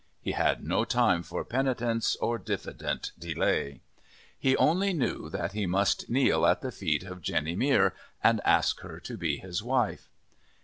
[0.19, 3.81] He had no time for penitence or diffident delay.
[4.39, 7.93] He only knew that he must kneel at the feet of Jenny Mere
[8.23, 10.09] and ask her to be his wife.